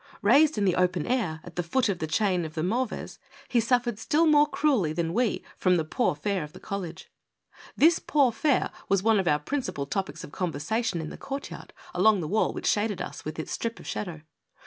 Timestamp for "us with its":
12.99-13.51